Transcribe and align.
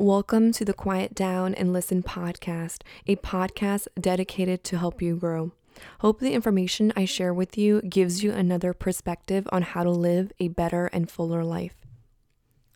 Welcome 0.00 0.52
to 0.52 0.64
the 0.64 0.74
Quiet 0.74 1.12
Down 1.12 1.56
and 1.56 1.72
Listen 1.72 2.04
podcast, 2.04 2.82
a 3.08 3.16
podcast 3.16 3.88
dedicated 4.00 4.62
to 4.62 4.78
help 4.78 5.02
you 5.02 5.16
grow. 5.16 5.50
Hope 5.98 6.20
the 6.20 6.34
information 6.34 6.92
I 6.94 7.04
share 7.04 7.34
with 7.34 7.58
you 7.58 7.82
gives 7.82 8.22
you 8.22 8.30
another 8.30 8.72
perspective 8.72 9.48
on 9.50 9.62
how 9.62 9.82
to 9.82 9.90
live 9.90 10.30
a 10.38 10.48
better 10.48 10.86
and 10.92 11.10
fuller 11.10 11.42
life. 11.42 11.74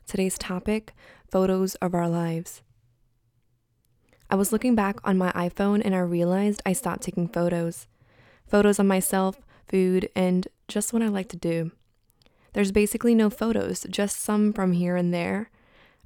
Today's 0.05 0.37
topic 0.37 0.95
photos 1.30 1.77
of 1.77 1.95
our 1.95 2.09
lives. 2.09 2.61
I 4.29 4.34
was 4.34 4.50
looking 4.50 4.75
back 4.75 4.98
on 5.04 5.16
my 5.16 5.30
iPhone 5.30 5.80
and 5.84 5.95
I 5.95 6.00
realized 6.00 6.61
I 6.66 6.73
stopped 6.73 7.04
taking 7.04 7.29
photos. 7.29 7.86
Photos 8.48 8.80
of 8.80 8.86
myself, 8.86 9.41
food, 9.68 10.09
and 10.16 10.48
just 10.66 10.93
what 10.93 11.02
I 11.02 11.07
like 11.07 11.29
to 11.29 11.36
do. 11.36 11.70
There's 12.52 12.73
basically 12.73 13.14
no 13.14 13.30
photos, 13.30 13.86
just 13.89 14.18
some 14.18 14.52
from 14.52 14.73
here 14.73 14.96
and 14.96 15.14
there. 15.14 15.50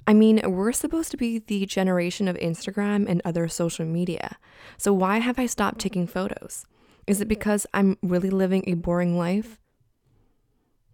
I 0.07 0.13
mean, 0.13 0.39
we're 0.45 0.71
supposed 0.71 1.11
to 1.11 1.17
be 1.17 1.39
the 1.39 1.65
generation 1.65 2.29
of 2.29 2.37
Instagram 2.37 3.05
and 3.09 3.21
other 3.25 3.49
social 3.49 3.85
media. 3.85 4.37
So 4.77 4.93
why 4.93 5.17
have 5.17 5.37
I 5.37 5.45
stopped 5.45 5.79
taking 5.79 6.07
photos? 6.07 6.65
Is 7.05 7.19
it 7.19 7.27
because 7.27 7.67
I'm 7.73 7.97
really 8.01 8.29
living 8.29 8.63
a 8.65 8.75
boring 8.75 9.17
life? 9.17 9.59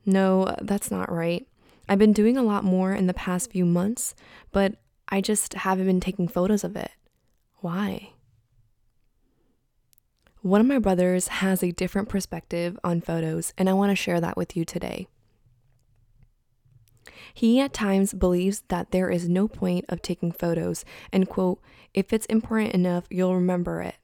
No, 0.03 0.55
that's 0.61 0.89
not 0.89 1.11
right. 1.11 1.47
I've 1.87 1.99
been 1.99 2.13
doing 2.13 2.37
a 2.37 2.43
lot 2.43 2.63
more 2.63 2.93
in 2.93 3.05
the 3.05 3.13
past 3.13 3.51
few 3.51 3.65
months, 3.65 4.15
but 4.51 4.75
I 5.09 5.21
just 5.21 5.53
haven't 5.53 5.85
been 5.85 5.99
taking 5.99 6.27
photos 6.27 6.63
of 6.63 6.75
it. 6.75 6.91
Why? 7.57 8.13
One 10.41 10.59
of 10.59 10.67
my 10.67 10.79
brothers 10.79 11.27
has 11.27 11.63
a 11.63 11.71
different 11.71 12.09
perspective 12.09 12.79
on 12.83 12.99
photos, 12.99 13.53
and 13.57 13.69
I 13.69 13.73
want 13.73 13.91
to 13.91 13.95
share 13.95 14.19
that 14.19 14.35
with 14.35 14.57
you 14.57 14.65
today. 14.65 15.07
He 17.33 17.59
at 17.59 17.73
times 17.73 18.13
believes 18.13 18.61
that 18.67 18.91
there 18.91 19.09
is 19.09 19.27
no 19.27 19.47
point 19.47 19.85
of 19.89 20.01
taking 20.01 20.31
photos 20.31 20.85
and, 21.11 21.27
quote, 21.27 21.59
if 21.93 22.13
it's 22.13 22.27
important 22.27 22.73
enough, 22.73 23.05
you'll 23.09 23.35
remember 23.35 23.81
it. 23.81 23.95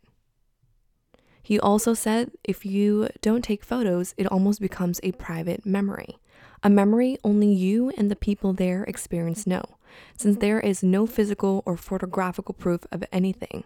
He 1.41 1.59
also 1.59 1.93
said 1.93 2.31
if 2.43 2.65
you 2.65 3.09
don't 3.21 3.43
take 3.43 3.63
photos, 3.63 4.13
it 4.17 4.27
almost 4.27 4.61
becomes 4.61 4.99
a 5.01 5.13
private 5.13 5.65
memory, 5.65 6.17
a 6.61 6.69
memory 6.69 7.17
only 7.23 7.51
you 7.51 7.91
and 7.97 8.11
the 8.11 8.15
people 8.15 8.53
there 8.53 8.83
experience 8.83 9.47
know, 9.47 9.63
since 10.17 10.35
mm-hmm. 10.35 10.41
there 10.41 10.59
is 10.59 10.83
no 10.83 11.07
physical 11.07 11.63
or 11.65 11.77
photographical 11.77 12.53
proof 12.53 12.81
of 12.91 13.03
anything. 13.11 13.63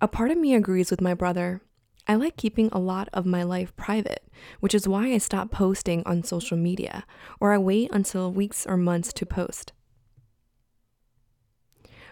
A 0.00 0.08
part 0.08 0.30
of 0.30 0.38
me 0.38 0.54
agrees 0.54 0.90
with 0.90 1.00
my 1.00 1.14
brother. 1.14 1.60
I 2.10 2.14
like 2.14 2.38
keeping 2.38 2.70
a 2.72 2.78
lot 2.78 3.10
of 3.12 3.26
my 3.26 3.42
life 3.42 3.76
private, 3.76 4.24
which 4.60 4.74
is 4.74 4.88
why 4.88 5.12
I 5.12 5.18
stop 5.18 5.50
posting 5.50 6.02
on 6.06 6.22
social 6.22 6.56
media, 6.56 7.04
or 7.38 7.52
I 7.52 7.58
wait 7.58 7.90
until 7.92 8.32
weeks 8.32 8.66
or 8.66 8.78
months 8.78 9.12
to 9.12 9.26
post. 9.26 9.72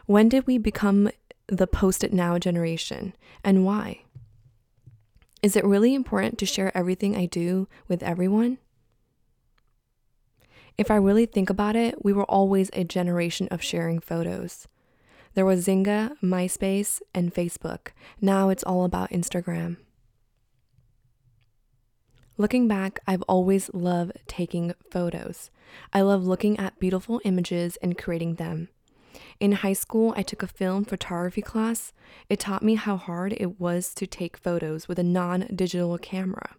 When 0.05 0.29
did 0.29 0.47
we 0.47 0.59
become 0.59 1.11
the 1.49 1.67
post 1.67 2.05
it 2.05 2.13
now 2.13 2.39
generation, 2.39 3.15
and 3.43 3.65
why? 3.65 4.03
Is 5.43 5.57
it 5.57 5.65
really 5.65 5.95
important 5.95 6.39
to 6.39 6.47
share 6.47 6.77
everything 6.77 7.17
I 7.17 7.25
do 7.25 7.67
with 7.89 8.03
everyone? 8.03 8.59
If 10.77 10.91
I 10.91 10.97
really 10.97 11.25
think 11.25 11.49
about 11.49 11.75
it, 11.75 12.05
we 12.05 12.13
were 12.13 12.25
always 12.25 12.69
a 12.75 12.85
generation 12.85 13.49
of 13.51 13.63
sharing 13.63 14.01
photos. 14.01 14.69
There 15.33 15.47
was 15.47 15.67
Xanga, 15.67 16.19
MySpace, 16.23 17.01
and 17.15 17.33
Facebook. 17.33 17.89
Now 18.21 18.51
it's 18.51 18.65
all 18.65 18.85
about 18.85 19.11
Instagram. 19.11 19.79
Looking 22.39 22.69
back, 22.69 23.01
I've 23.07 23.23
always 23.23 23.71
loved 23.73 24.13
taking 24.27 24.75
photos. 24.91 25.51
I 25.95 26.03
love 26.03 26.27
looking 26.27 26.59
at 26.59 26.79
beautiful 26.79 27.21
images 27.25 27.77
and 27.81 27.97
creating 27.97 28.35
them. 28.35 28.69
In 29.41 29.53
high 29.53 29.73
school, 29.73 30.13
I 30.17 30.23
took 30.23 30.43
a 30.43 30.47
film 30.47 30.85
photography 30.85 31.41
class. 31.41 31.95
It 32.29 32.39
taught 32.39 32.63
me 32.63 32.75
how 32.75 32.99
hard 32.99 33.33
it 33.33 33.59
was 33.59 33.95
to 33.95 34.07
take 34.07 34.37
photos 34.37 34.87
with 34.87 34.99
a 34.99 35.03
non 35.03 35.49
digital 35.55 35.97
camera. 35.97 36.57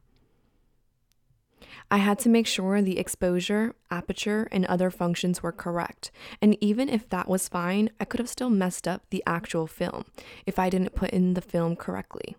I 1.91 1.97
had 1.97 2.17
to 2.19 2.29
make 2.29 2.47
sure 2.47 2.81
the 2.81 2.97
exposure, 2.97 3.75
aperture, 3.91 4.47
and 4.51 4.65
other 4.65 4.89
functions 4.89 5.43
were 5.43 5.51
correct. 5.51 6.11
And 6.41 6.57
even 6.59 6.89
if 6.89 7.07
that 7.09 7.29
was 7.29 7.47
fine, 7.47 7.91
I 7.99 8.05
could 8.05 8.19
have 8.19 8.29
still 8.29 8.49
messed 8.49 8.87
up 8.87 9.03
the 9.11 9.23
actual 9.27 9.67
film 9.67 10.05
if 10.47 10.57
I 10.57 10.71
didn't 10.71 10.95
put 10.95 11.11
in 11.11 11.35
the 11.35 11.41
film 11.41 11.75
correctly. 11.75 12.35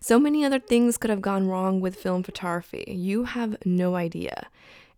So 0.00 0.18
many 0.18 0.44
other 0.44 0.58
things 0.58 0.96
could 0.96 1.10
have 1.10 1.22
gone 1.22 1.46
wrong 1.46 1.80
with 1.80 1.96
film 1.96 2.22
photography. 2.22 2.84
You 2.88 3.24
have 3.24 3.56
no 3.64 3.96
idea. 3.96 4.48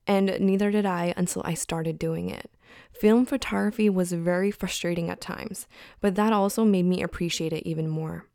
And 0.07 0.39
neither 0.41 0.71
did 0.71 0.87
I 0.87 1.15
until 1.17 1.43
I 1.45 1.55
started 1.55 1.99
doing 1.99 2.31
it. 2.31 2.51
Film 2.93 3.27
photography 3.27 3.91
was 3.91 4.13
very 4.13 4.51
frustrating 4.51 5.11
at 5.11 5.21
times, 5.21 5.67
but 6.01 6.15
that 6.15 6.33
also 6.33 6.65
made 6.65 6.85
me 6.85 7.03
appreciate 7.03 7.53
it 7.53 7.67
even 7.67 7.89
more. 7.89 8.27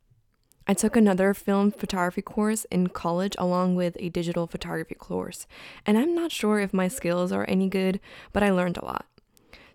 I 0.66 0.74
took 0.74 0.94
another 0.94 1.34
film 1.34 1.72
photography 1.72 2.22
course 2.22 2.64
in 2.70 2.88
college 2.88 3.34
along 3.38 3.74
with 3.74 3.96
a 3.98 4.10
digital 4.10 4.46
photography 4.46 4.94
course, 4.94 5.46
and 5.84 5.98
I'm 5.98 6.14
not 6.14 6.30
sure 6.30 6.60
if 6.60 6.72
my 6.72 6.86
skills 6.86 7.32
are 7.32 7.44
any 7.48 7.68
good, 7.68 7.98
but 8.32 8.44
I 8.44 8.50
learned 8.50 8.76
a 8.76 8.84
lot. 8.84 9.06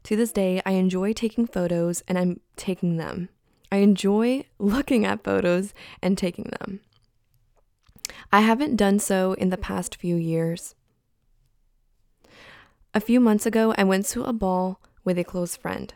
To 0.04 0.16
this 0.16 0.32
day, 0.32 0.62
I 0.66 0.72
enjoy 0.72 1.12
taking 1.12 1.46
photos 1.46 2.02
and 2.08 2.18
I'm 2.18 2.40
taking 2.56 2.96
them. 2.96 3.28
I 3.72 3.78
enjoy 3.78 4.46
looking 4.60 5.06
at 5.06 5.24
photos 5.24 5.74
and 6.02 6.18
taking 6.18 6.52
them. 6.60 6.80
I 8.32 8.42
haven't 8.42 8.76
done 8.76 9.00
so 9.00 9.34
in 9.34 9.50
the 9.50 9.58
past 9.58 9.96
few 9.96 10.16
years. 10.16 10.76
A 12.94 13.00
few 13.00 13.20
months 13.20 13.46
ago, 13.46 13.74
I 13.78 13.84
went 13.84 14.06
to 14.08 14.24
a 14.24 14.34
ball 14.34 14.82
with 15.04 15.18
a 15.18 15.24
close 15.24 15.56
friend. 15.56 15.94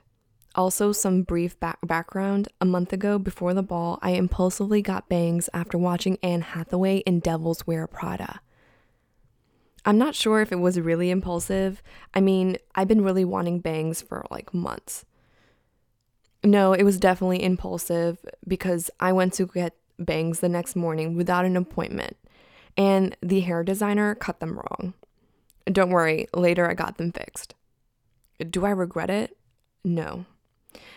Also, 0.53 0.91
some 0.91 1.23
brief 1.23 1.57
back- 1.59 1.79
background. 1.85 2.49
A 2.59 2.65
month 2.65 2.91
ago, 2.91 3.17
before 3.17 3.53
the 3.53 3.63
ball, 3.63 3.99
I 4.01 4.11
impulsively 4.11 4.81
got 4.81 5.07
bangs 5.07 5.49
after 5.53 5.77
watching 5.77 6.17
Anne 6.21 6.41
Hathaway 6.41 6.97
in 6.99 7.19
Devil 7.19 7.57
Wears 7.65 7.87
Prada. 7.91 8.41
I'm 9.85 9.97
not 9.97 10.13
sure 10.13 10.41
if 10.41 10.51
it 10.51 10.59
was 10.59 10.79
really 10.79 11.09
impulsive. 11.09 11.81
I 12.13 12.21
mean, 12.21 12.57
I've 12.75 12.87
been 12.87 13.03
really 13.03 13.25
wanting 13.25 13.61
bangs 13.61 14.01
for 14.01 14.25
like 14.29 14.53
months. 14.53 15.05
No, 16.43 16.73
it 16.73 16.83
was 16.83 16.99
definitely 16.99 17.43
impulsive 17.43 18.17
because 18.47 18.89
I 18.99 19.13
went 19.13 19.33
to 19.33 19.45
get 19.45 19.75
bangs 19.99 20.39
the 20.39 20.49
next 20.49 20.75
morning 20.75 21.15
without 21.15 21.45
an 21.45 21.55
appointment, 21.55 22.17
and 22.75 23.15
the 23.21 23.41
hair 23.41 23.63
designer 23.63 24.15
cut 24.15 24.39
them 24.39 24.55
wrong. 24.55 24.93
Don't 25.65 25.91
worry, 25.91 26.27
later 26.33 26.69
I 26.69 26.73
got 26.73 26.97
them 26.97 27.11
fixed. 27.11 27.53
Do 28.49 28.65
I 28.65 28.71
regret 28.71 29.11
it? 29.11 29.37
No, 29.83 30.25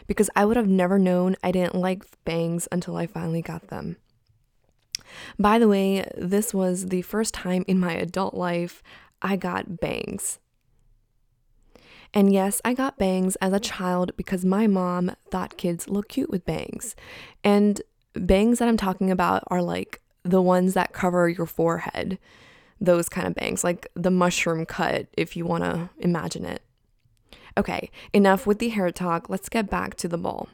because 0.07 0.31
I 0.35 0.45
would 0.45 0.57
have 0.57 0.69
never 0.69 0.99
known 0.99 1.37
I 1.43 1.53
didn't 1.53 1.75
like 1.75 2.05
bangs 2.25 2.69
until 2.73 2.97
I 2.97 3.07
finally 3.07 3.43
got 3.43 3.69
them. 3.69 3.97
By 5.39 5.59
the 5.59 5.69
way, 5.69 6.09
this 6.17 6.55
was 6.55 6.87
the 6.87 7.03
first 7.03 7.35
time 7.35 7.65
in 7.69 7.79
my 7.79 7.93
adult 7.93 8.35
life 8.35 8.83
I 9.21 9.37
got 9.37 9.81
bangs. 9.81 10.39
And 12.15 12.33
yes, 12.33 12.63
I 12.65 12.75
got 12.75 12.97
bangs 12.97 13.35
as 13.37 13.53
a 13.53 13.61
child 13.61 14.13
because 14.17 14.45
my 14.45 14.69
mom 14.69 15.17
thought 15.31 15.59
kids 15.59 15.89
look 15.89 16.09
cute 16.09 16.31
with 16.31 16.45
bangs. 16.45 16.95
And 17.43 17.83
bangs 18.15 18.61
that 18.61 18.69
I'm 18.69 18.77
talking 18.77 19.11
about 19.11 19.43
are 19.49 19.61
like 19.61 20.01
the 20.23 20.41
ones 20.41 20.75
that 20.75 20.93
cover 20.93 21.29
your 21.29 21.45
forehead, 21.45 22.19
those 22.81 23.09
kind 23.09 23.27
of 23.27 23.35
bangs, 23.35 23.65
like 23.65 23.89
the 23.95 24.13
mushroom 24.13 24.65
cut, 24.65 25.09
if 25.17 25.37
you 25.37 25.45
want 25.45 25.65
to 25.65 25.91
imagine 25.99 26.45
it. 26.45 26.63
Okay, 27.59 27.91
enough 28.13 28.47
with 28.47 28.61
the 28.61 28.69
hair 28.69 28.91
talk. 28.93 29.29
Let's 29.29 29.49
get 29.49 29.69
back 29.69 29.97
to 29.97 30.09
the 30.09 30.19
ball. 30.19 30.49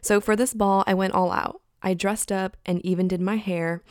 So, 0.00 0.20
for 0.20 0.36
this 0.36 0.54
ball, 0.54 0.84
I 0.86 0.94
went 0.94 1.14
all 1.14 1.32
out. 1.32 1.60
I 1.82 1.94
dressed 1.94 2.30
up 2.32 2.56
and 2.64 2.84
even 2.84 3.08
did 3.08 3.20
my 3.20 3.36
hair. 3.36 3.82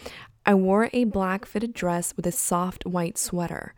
I 0.45 0.55
wore 0.55 0.89
a 0.93 1.03
black 1.03 1.45
fitted 1.45 1.73
dress 1.73 2.15
with 2.15 2.25
a 2.25 2.31
soft 2.31 2.85
white 2.85 3.17
sweater 3.17 3.73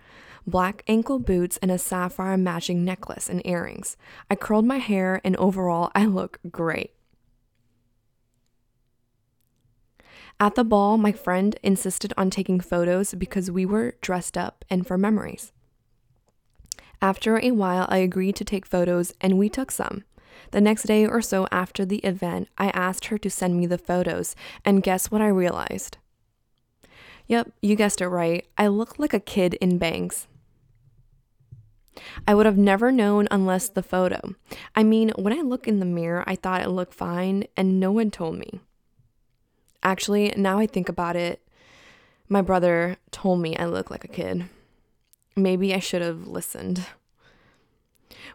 black 0.46 0.84
ankle 0.88 1.20
boots, 1.20 1.58
and 1.62 1.72
a 1.72 1.78
sapphire 1.78 2.38
matching 2.38 2.84
necklace 2.84 3.30
and 3.30 3.46
earrings. 3.46 3.98
I 4.30 4.36
curled 4.36 4.66
my 4.66 4.78
hair, 4.78 5.22
and 5.24 5.36
overall, 5.38 5.92
I 5.96 6.06
look 6.06 6.40
great. 6.50 6.94
At 10.40 10.56
the 10.56 10.64
ball, 10.64 10.98
my 10.98 11.12
friend 11.12 11.58
insisted 11.64 12.14
on 12.18 12.30
taking 12.30 12.60
photos 12.60 13.14
because 13.14 13.52
we 13.52 13.66
were 13.66 13.96
dressed 14.02 14.38
up 14.38 14.66
and 14.70 14.86
for 14.86 14.98
memories. 14.98 15.52
After 17.02 17.38
a 17.38 17.52
while, 17.52 17.86
I 17.90 17.98
agreed 17.98 18.36
to 18.38 18.46
take 18.46 18.66
photos 18.66 19.14
and 19.22 19.38
we 19.38 19.50
took 19.50 19.72
some. 19.72 20.04
The 20.52 20.62
next 20.62 20.84
day 20.84 21.06
or 21.06 21.22
so 21.22 21.48
after 21.52 21.86
the 21.86 22.00
event, 22.00 22.50
I 22.58 22.70
asked 22.70 23.06
her 23.06 23.18
to 23.18 23.30
send 23.30 23.58
me 23.58 23.66
the 23.66 23.78
photos, 23.78 24.36
and 24.66 24.84
guess 24.84 25.12
what 25.12 25.22
I 25.22 25.28
realized? 25.28 25.98
Yep, 27.28 27.52
you 27.62 27.76
guessed 27.76 28.02
it 28.02 28.08
right. 28.08 28.46
I 28.58 28.68
look 28.68 29.00
like 29.00 29.14
a 29.14 29.20
kid 29.20 29.54
in 29.56 29.78
bangs. 29.78 30.28
I 32.28 32.34
would 32.34 32.46
have 32.46 32.58
never 32.58 32.92
known 32.92 33.28
unless 33.32 33.70
the 33.70 33.84
photo. 33.84 34.36
I 34.76 34.84
mean, 34.84 35.12
when 35.16 35.34
I 35.38 35.42
look 35.42 35.68
in 35.68 35.80
the 35.80 35.86
mirror, 35.86 36.24
I 36.26 36.36
thought 36.36 36.62
it 36.62 36.70
looked 36.70 36.94
fine, 36.94 37.46
and 37.56 37.80
no 37.80 37.92
one 37.92 38.12
told 38.12 38.38
me. 38.38 38.60
Actually, 39.84 40.34
now 40.38 40.60
I 40.60 40.66
think 40.66 40.90
about 40.90 41.16
it, 41.16 41.42
my 42.30 42.42
brother 42.42 42.98
told 43.12 43.42
me 43.42 43.56
I 43.58 43.66
look 43.66 43.92
like 43.92 44.04
a 44.04 44.08
kid. 44.08 44.46
Maybe 45.36 45.74
I 45.74 45.80
should 45.80 46.02
have 46.02 46.28
listened. 46.28 46.86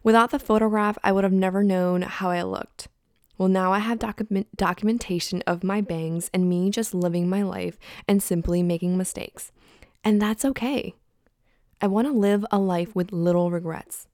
Without 0.03 0.31
the 0.31 0.39
photograph, 0.39 0.99
I 1.03 1.13
would 1.13 1.25
have 1.25 1.33
never 1.33 1.63
known 1.63 2.03
how 2.03 2.31
I 2.31 2.43
looked. 2.43 2.89
Well, 3.37 3.49
now 3.49 3.73
I 3.73 3.79
have 3.79 3.99
document- 3.99 4.55
documentation 4.57 5.43
of 5.47 5.65
my 5.65 5.81
bangs 5.81 6.29
and 6.35 6.49
me 6.49 6.71
just 6.71 6.95
living 6.95 7.29
my 7.29 7.43
life 7.43 7.79
and 8.07 8.23
simply 8.23 8.63
making 8.63 8.97
mistakes. 8.97 9.53
And 10.05 10.21
that's 10.21 10.45
okay. 10.45 10.95
I 11.81 11.87
want 11.87 12.09
to 12.09 12.13
live 12.13 12.45
a 12.51 12.59
life 12.59 12.95
with 12.95 13.13
little 13.13 13.51
regrets. 13.51 14.09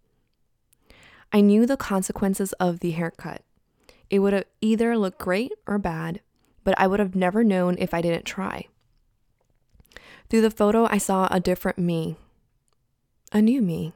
I 1.33 1.41
knew 1.41 1.67
the 1.67 1.77
consequences 1.77 2.53
of 2.55 2.81
the 2.81 2.93
haircut. 2.93 3.43
It 4.11 4.19
would 4.19 4.33
have 4.33 4.45
either 4.61 4.97
looked 4.99 5.19
great 5.19 5.53
or 5.67 5.79
bad, 5.79 6.21
but 6.63 6.79
I 6.79 6.87
would 6.87 7.01
have 7.01 7.15
never 7.15 7.43
known 7.43 7.77
if 7.79 7.95
I 7.95 8.03
didn't 8.03 8.25
try. 8.25 8.69
Through 10.29 10.43
the 10.43 10.51
photo, 10.51 10.87
I 10.91 10.99
saw 10.99 11.29
a 11.31 11.41
different 11.41 11.79
me, 11.79 12.17
a 13.33 13.41
new 13.41 13.63
me. 13.63 13.93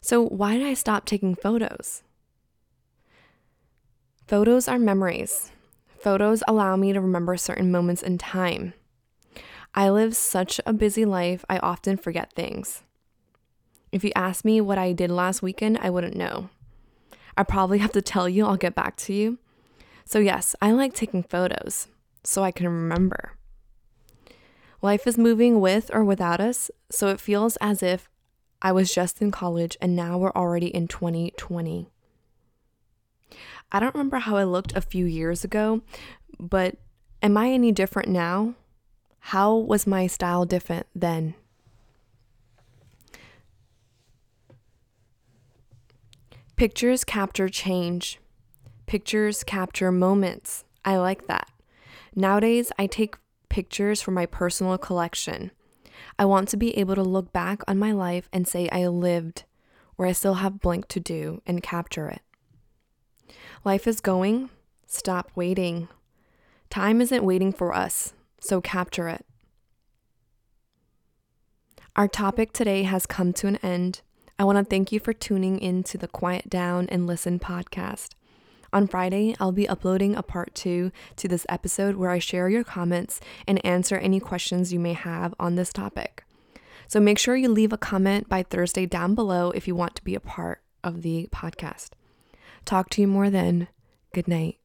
So, 0.00 0.22
why 0.22 0.58
did 0.58 0.66
I 0.66 0.74
stop 0.74 1.06
taking 1.06 1.34
photos? 1.34 2.02
Photos 4.26 4.68
are 4.68 4.78
memories. 4.78 5.52
Photos 5.98 6.42
allow 6.48 6.76
me 6.76 6.92
to 6.92 7.00
remember 7.00 7.36
certain 7.36 7.70
moments 7.70 8.02
in 8.02 8.18
time. 8.18 8.74
I 9.74 9.88
live 9.88 10.14
such 10.14 10.60
a 10.66 10.72
busy 10.72 11.04
life, 11.04 11.44
I 11.48 11.58
often 11.58 11.96
forget 11.96 12.32
things. 12.32 12.82
If 13.90 14.04
you 14.04 14.12
ask 14.14 14.44
me 14.44 14.60
what 14.60 14.78
I 14.78 14.92
did 14.92 15.10
last 15.10 15.42
weekend, 15.42 15.78
I 15.78 15.88
wouldn't 15.88 16.16
know. 16.16 16.50
I 17.36 17.42
probably 17.42 17.78
have 17.78 17.92
to 17.92 18.02
tell 18.02 18.28
you, 18.28 18.46
I'll 18.46 18.56
get 18.56 18.74
back 18.74 18.96
to 18.96 19.14
you. 19.14 19.38
So, 20.04 20.18
yes, 20.18 20.54
I 20.60 20.72
like 20.72 20.92
taking 20.92 21.22
photos 21.22 21.88
so 22.22 22.42
I 22.42 22.50
can 22.50 22.68
remember. 22.68 23.32
Life 24.82 25.06
is 25.06 25.16
moving 25.16 25.60
with 25.60 25.90
or 25.94 26.04
without 26.04 26.40
us, 26.40 26.70
so 26.90 27.08
it 27.08 27.20
feels 27.20 27.56
as 27.56 27.82
if 27.82 28.10
I 28.60 28.72
was 28.72 28.92
just 28.92 29.22
in 29.22 29.30
college 29.30 29.76
and 29.80 29.96
now 29.96 30.18
we're 30.18 30.32
already 30.32 30.66
in 30.66 30.86
2020. 30.86 31.88
I 33.70 33.80
don't 33.80 33.94
remember 33.94 34.18
how 34.18 34.36
I 34.36 34.44
looked 34.44 34.76
a 34.76 34.82
few 34.82 35.06
years 35.06 35.44
ago, 35.44 35.80
but 36.38 36.76
am 37.22 37.36
I 37.36 37.50
any 37.50 37.72
different 37.72 38.08
now? 38.08 38.54
How 39.26 39.54
was 39.54 39.86
my 39.86 40.08
style 40.08 40.44
different 40.44 40.86
then? 40.94 41.34
Pictures 46.56 47.04
capture 47.04 47.48
change. 47.48 48.18
Pictures 48.86 49.42
capture 49.44 49.90
moments. 49.90 50.64
I 50.84 50.96
like 50.96 51.28
that. 51.28 51.48
Nowadays, 52.14 52.72
I 52.78 52.86
take 52.86 53.16
pictures 53.48 54.02
for 54.02 54.10
my 54.10 54.26
personal 54.26 54.76
collection. 54.76 55.52
I 56.18 56.24
want 56.24 56.48
to 56.48 56.56
be 56.56 56.76
able 56.76 56.96
to 56.96 57.02
look 57.02 57.32
back 57.32 57.62
on 57.66 57.78
my 57.78 57.92
life 57.92 58.28
and 58.32 58.46
say 58.46 58.68
I 58.70 58.86
lived, 58.88 59.44
or 59.96 60.06
I 60.06 60.12
still 60.12 60.34
have 60.34 60.60
blank 60.60 60.88
to 60.88 61.00
do, 61.00 61.40
and 61.46 61.62
capture 61.62 62.08
it. 62.08 62.22
Life 63.64 63.86
is 63.86 64.00
going, 64.00 64.50
stop 64.86 65.30
waiting. 65.34 65.88
Time 66.70 67.00
isn't 67.00 67.24
waiting 67.24 67.52
for 67.52 67.72
us, 67.72 68.12
so 68.42 68.60
capture 68.60 69.08
it. 69.08 69.24
Our 71.94 72.08
topic 72.08 72.52
today 72.52 72.82
has 72.82 73.06
come 73.06 73.32
to 73.34 73.46
an 73.46 73.56
end. 73.56 74.00
I 74.38 74.44
want 74.44 74.58
to 74.58 74.64
thank 74.64 74.92
you 74.92 74.98
for 74.98 75.12
tuning 75.12 75.58
in 75.58 75.82
to 75.84 75.98
the 75.98 76.08
Quiet 76.08 76.50
Down 76.50 76.88
and 76.88 77.06
Listen 77.06 77.38
podcast. 77.38 78.10
On 78.72 78.88
Friday, 78.88 79.36
I'll 79.38 79.52
be 79.52 79.68
uploading 79.68 80.16
a 80.16 80.22
part 80.22 80.54
two 80.54 80.90
to 81.16 81.28
this 81.28 81.44
episode 81.48 81.96
where 81.96 82.10
I 82.10 82.18
share 82.18 82.48
your 82.48 82.64
comments 82.64 83.20
and 83.46 83.64
answer 83.64 83.98
any 83.98 84.18
questions 84.18 84.72
you 84.72 84.80
may 84.80 84.94
have 84.94 85.34
on 85.38 85.54
this 85.54 85.72
topic. 85.72 86.24
So 86.88 86.98
make 86.98 87.18
sure 87.18 87.36
you 87.36 87.50
leave 87.50 87.72
a 87.72 87.78
comment 87.78 88.28
by 88.28 88.42
Thursday 88.42 88.86
down 88.86 89.14
below 89.14 89.50
if 89.50 89.68
you 89.68 89.74
want 89.74 89.94
to 89.96 90.04
be 90.04 90.14
a 90.14 90.20
part 90.20 90.62
of 90.82 91.02
the 91.02 91.28
podcast. 91.30 91.90
Talk 92.64 92.88
to 92.90 93.02
you 93.02 93.08
more 93.08 93.28
then. 93.28 93.68
Good 94.14 94.28
night. 94.28 94.61